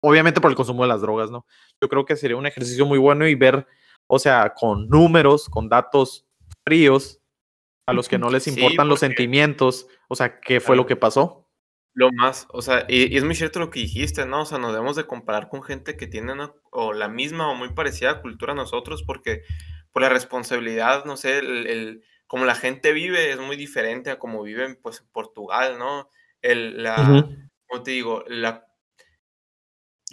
[0.00, 1.46] obviamente por el consumo de las drogas, ¿no?
[1.80, 3.66] Yo creo que sería un ejercicio muy bueno y ver,
[4.06, 6.26] o sea, con números, con datos
[6.64, 7.20] fríos,
[7.86, 11.39] a los que no les importan los sentimientos, o sea, ¿qué fue lo que pasó?
[11.92, 14.42] Lo más, o sea, y, es muy cierto lo que dijiste, ¿no?
[14.42, 16.32] O sea, nos debemos de comparar con gente que tiene
[16.70, 19.42] o la misma o muy parecida cultura a nosotros, porque
[19.92, 24.42] por la responsabilidad, no sé, el, como la gente vive es muy diferente a como
[24.42, 26.08] viven, pues, en Portugal, ¿no?
[26.42, 27.28] El, la,
[27.66, 28.66] como te digo, la,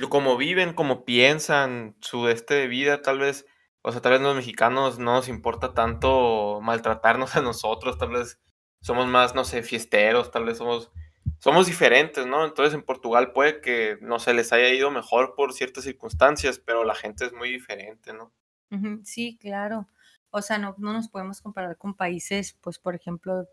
[0.10, 3.46] como viven, como piensan, su este de vida, tal vez,
[3.82, 8.40] o sea, tal vez los mexicanos no nos importa tanto maltratarnos a nosotros, tal vez
[8.82, 10.92] somos más, no sé, fiesteros, tal vez somos,
[11.40, 12.46] somos diferentes, ¿no?
[12.46, 16.84] Entonces en Portugal puede que, no se les haya ido mejor por ciertas circunstancias, pero
[16.84, 18.34] la gente es muy diferente, ¿no?
[19.04, 19.88] Sí, claro.
[20.30, 23.48] O sea, no, no nos podemos comparar con países, pues, por ejemplo,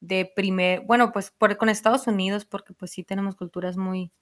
[0.00, 4.12] de primer, bueno, pues por, con Estados Unidos, porque pues sí tenemos culturas muy,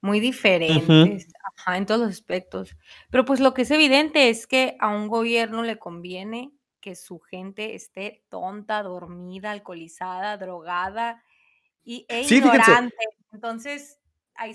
[0.00, 1.28] muy diferentes,
[1.66, 2.76] en todos los aspectos.
[3.10, 7.18] Pero pues lo que es evidente es que a un gobierno le conviene que su
[7.18, 11.24] gente esté tonta, dormida, alcoholizada, drogada
[11.88, 12.94] y, e ignorante.
[13.32, 13.98] Entonces,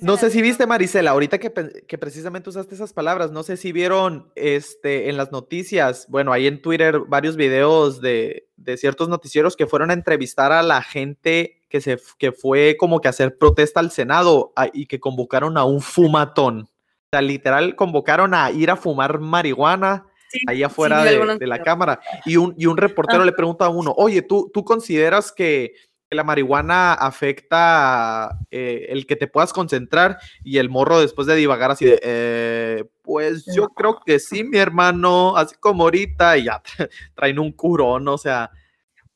[0.02, 1.52] no sé si viste, Marisela, ahorita que,
[1.88, 6.46] que, precisamente usaste esas palabras, no sé si vieron este, en las noticias, bueno, ahí
[6.46, 11.64] en Twitter varios videos de, de ciertos noticieros que fueron a entrevistar a la gente
[11.70, 15.82] que, se, que fue como que hacer protesta al Senado y que convocaron a un
[15.82, 16.62] fumatón.
[16.62, 20.06] O sea, literal, convocaron a ir a fumar marihuana
[20.48, 22.00] ahí afuera de, la cámara.
[22.26, 25.74] Y un, y un reportero le pregunta a uno, oye, ¿tú, tú consideras que
[26.14, 31.72] la marihuana afecta eh, el que te puedas concentrar y el morro después de divagar
[31.72, 36.62] así de, eh, pues yo creo que sí, mi hermano, así como ahorita, y ya
[37.16, 38.52] traen un curón, o sea,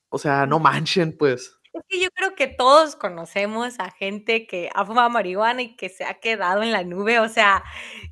[0.10, 1.54] o sea, no manchen, pues.
[1.74, 5.90] Es que yo creo que todos conocemos a gente que ha fumado marihuana y que
[5.90, 7.64] se ha quedado en la nube, o sea,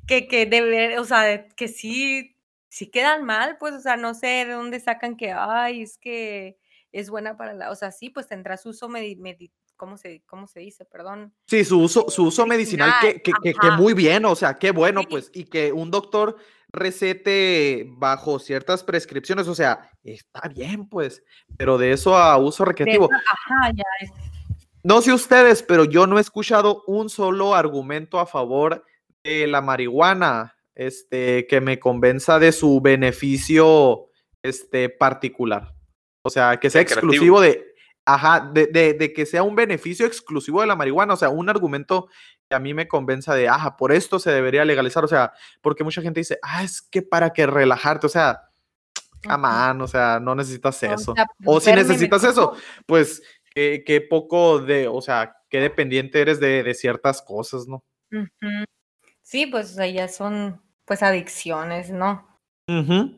[0.06, 2.36] que, que debe, o sea, que sí,
[2.68, 6.58] sí quedan mal, pues, o sea, no sé de dónde sacan que, ay, es que
[6.96, 8.88] es buena para la, o sea, sí, pues tendrá su uso
[9.76, 10.86] ¿cómo se, ¿cómo se dice?
[10.86, 11.34] Perdón.
[11.46, 15.02] Sí, su uso, su uso medicinal, que, que, que, muy bien, o sea, qué bueno,
[15.02, 16.36] pues, y que un doctor
[16.68, 21.22] recete bajo ciertas prescripciones, o sea, está bien, pues,
[21.58, 23.10] pero de eso a uso recreativo.
[23.12, 24.10] ajá, ya es.
[24.82, 28.86] No sé ustedes, pero yo no he escuchado un solo argumento a favor
[29.22, 34.08] de la marihuana, este, que me convenza de su beneficio,
[34.42, 35.75] este, particular.
[36.26, 37.64] O sea, que sea exclusivo de,
[38.04, 42.08] ajá, de, de, que sea un beneficio exclusivo de la marihuana, o sea, un argumento
[42.48, 45.84] que a mí me convenza de, ajá, por esto se debería legalizar, o sea, porque
[45.84, 48.42] mucha gente dice, ah, es que para que relajarte, o sea,
[49.38, 51.14] man, o sea, no necesitas eso.
[51.44, 53.22] O, si necesitas eso, pues
[53.54, 57.84] qué, poco de, o sea, qué dependiente eres de, de ciertas cosas, ¿no?
[59.22, 62.40] Sí, pues, o sea, ya son, pues, adicciones, ¿no?
[62.68, 63.10] Ajá.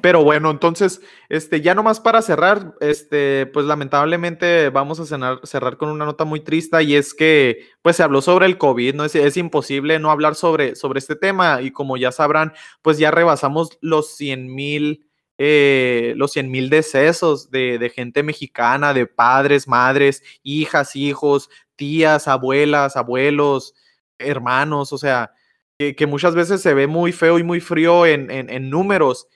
[0.00, 5.88] Pero bueno, entonces, este, ya nomás para cerrar, este, pues lamentablemente vamos a cerrar con
[5.88, 9.04] una nota muy triste y es que, pues se habló sobre el COVID, ¿no?
[9.04, 13.78] Es, imposible no hablar sobre, sobre este tema y como ya sabrán, pues ya rebasamos
[13.80, 15.06] los 100 mil,
[15.38, 22.96] eh, los 100 mil decesos de, gente mexicana, de padres, madres, hijas, hijos, tías, abuelas,
[22.96, 23.74] abuelos,
[24.18, 25.32] hermanos, o sea,
[25.78, 29.26] que, muchas veces se ve muy feo y muy frío en números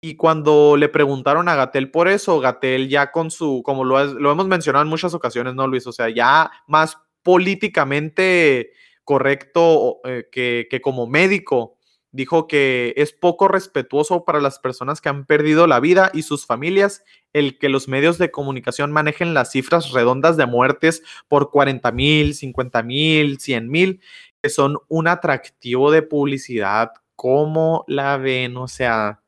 [0.00, 4.30] y cuando le preguntaron a Gatel por eso, Gatel ya con su, como lo, lo
[4.30, 5.86] hemos mencionado en muchas ocasiones, ¿no, Luis?
[5.86, 8.72] O sea, ya más políticamente
[9.04, 11.78] correcto eh, que, que como médico,
[12.10, 16.46] dijo que es poco respetuoso para las personas que han perdido la vida y sus
[16.46, 21.92] familias el que los medios de comunicación manejen las cifras redondas de muertes por 40
[21.92, 24.00] mil, 50 mil, 100 mil,
[24.42, 26.92] que son un atractivo de publicidad.
[27.16, 28.56] ¿Cómo la ven?
[28.56, 29.20] O sea,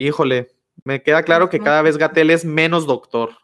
[0.00, 0.50] híjole,
[0.82, 3.36] me queda claro que cada vez Gatel es menos doctor.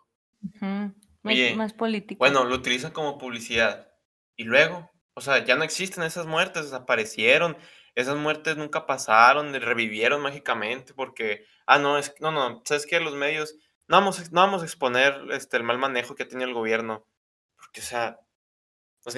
[1.22, 2.18] más, político.
[2.18, 3.92] Bueno, lo utilizan como publicidad.
[4.36, 7.56] Y luego, o sea, ya no existen esas muertes, desaparecieron.
[7.94, 13.14] Esas muertes nunca pasaron, revivieron mágicamente porque, ah, no, es, no, no, sabes que los
[13.14, 13.54] medios,
[13.88, 17.06] no vamos, no vamos a exponer este, el mal manejo que ha tenido el gobierno.
[17.56, 18.20] Porque, o sea,
[19.02, 19.16] pues,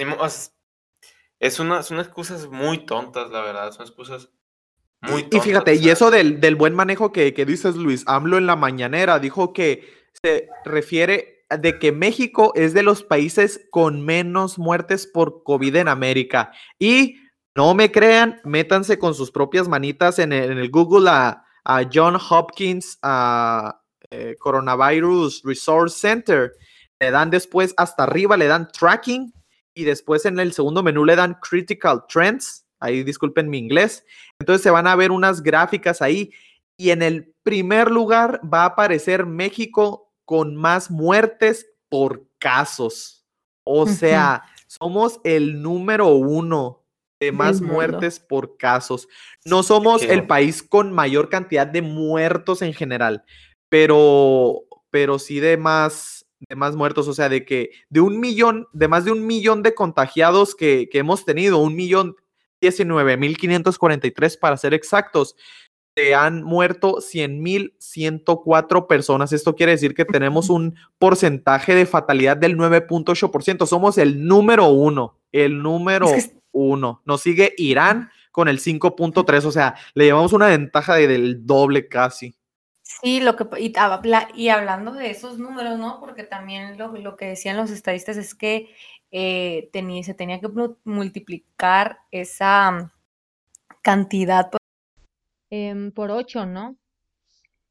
[1.41, 4.31] es, una, son excusas muy tontas, la verdad, son excusas
[5.31, 9.53] y fíjate, y eso del, buen manejo que, dices, Luis, AMLO en la mañanera dijo
[9.53, 9.89] que
[10.21, 15.89] se refiere de que México es de los países con menos muertes por COVID en
[15.89, 16.53] América.
[16.79, 17.17] Y
[17.55, 21.45] no me crean, métanse con sus propias manitas en el, Google a,
[21.93, 23.81] John Hopkins a,
[24.11, 26.53] eh, Coronavirus Resource Center.
[26.99, 29.33] Le dan después hasta arriba, le dan tracking
[29.75, 34.05] y después en el segundo menú le dan critical trends Ahí disculpen mi inglés.
[34.39, 36.33] Entonces se van a ver unas gráficas ahí
[36.77, 43.27] y en el primer lugar va a aparecer México con más muertes por casos.
[43.65, 46.85] O sea, somos el número uno
[47.21, 49.09] de más muertes por casos.
[49.45, 53.25] No somos el país con mayor cantidad de muertos en general,
[53.69, 57.09] pero, pero sí de más, de más muertos.
[57.09, 60.89] O sea, de que de un millón, de más de un millón de contagiados que,
[60.91, 62.17] que hemos tenido, un millón
[62.61, 65.37] 19.543 para ser exactos.
[65.97, 69.33] se han muerto 100.104 personas.
[69.33, 73.67] Esto quiere decir que tenemos un porcentaje de fatalidad del 9.8%.
[73.67, 76.09] Somos el número uno, el número
[76.53, 77.03] uno.
[77.05, 82.37] Nos sigue Irán con el 5.3, o sea, le llevamos una ventaja del doble casi.
[82.83, 83.73] Sí, lo que, y,
[84.35, 86.01] y, hablando de esos números, ¿no?
[86.01, 88.75] Porque también lo, lo que decían los estadistas es que
[89.11, 90.49] eh, tenía, se tenía que
[90.85, 92.93] multiplicar esa
[93.83, 94.61] cantidad por,
[95.51, 96.77] em, por 8, ¿no?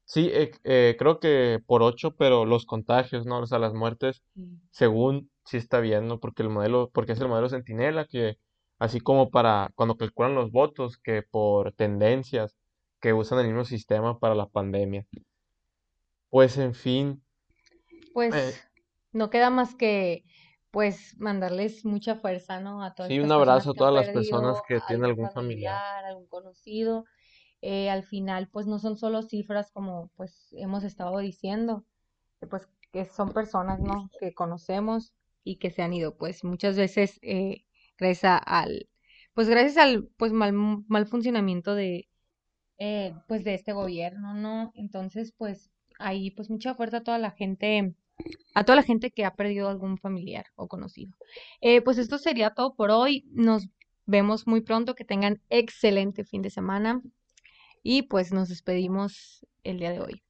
[0.04, 3.40] Sí, eh, eh, creo que por 8, pero los contagios, ¿no?
[3.40, 4.22] O sea, las muertes,
[4.70, 6.18] según sí está bien, ¿no?
[6.18, 8.38] Porque el modelo, porque es el modelo Centinela, que
[8.78, 12.56] así como para cuando calculan los votos, que por tendencias,
[13.00, 15.06] que usan el mismo sistema para la pandemia.
[16.30, 17.22] Pues en fin.
[18.12, 18.54] Pues eh,
[19.12, 20.24] no queda más que
[20.70, 22.82] pues mandarles mucha fuerza, ¿no?
[22.84, 27.04] A todas Sí, un abrazo a todas las personas que tienen algún familiar, algún conocido.
[27.60, 31.84] Eh, al final, pues no son solo cifras como pues hemos estado diciendo,
[32.50, 34.10] pues que son personas, ¿no?
[34.20, 35.12] Que conocemos
[35.44, 37.64] y que se han ido, pues muchas veces eh,
[37.98, 38.88] gracias al,
[39.34, 42.08] pues gracias al pues mal, mal funcionamiento de,
[42.78, 44.72] eh, pues de este gobierno, ¿no?
[44.74, 47.94] Entonces, pues ahí pues mucha fuerza a toda la gente,
[48.54, 51.12] a toda la gente que ha perdido algún familiar o conocido.
[51.60, 53.24] Eh, pues esto sería todo por hoy.
[53.30, 53.68] Nos
[54.06, 54.94] vemos muy pronto.
[54.94, 57.02] Que tengan excelente fin de semana.
[57.82, 60.22] Y pues nos despedimos el día de hoy.